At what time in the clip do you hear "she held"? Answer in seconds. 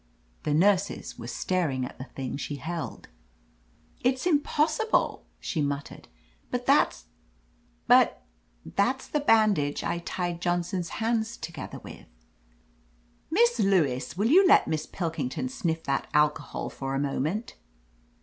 2.35-3.07